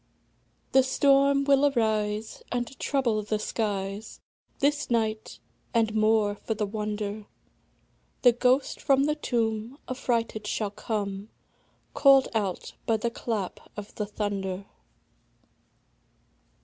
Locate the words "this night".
4.57-5.37